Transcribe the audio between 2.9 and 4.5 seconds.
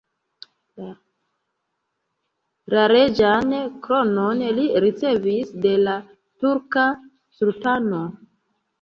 reĝan kronon